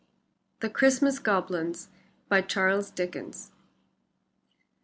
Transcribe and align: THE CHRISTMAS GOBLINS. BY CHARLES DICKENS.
THE 0.61 0.69
CHRISTMAS 0.71 1.19
GOBLINS. 1.19 1.89
BY 2.27 2.41
CHARLES 2.41 2.89
DICKENS. 2.89 3.51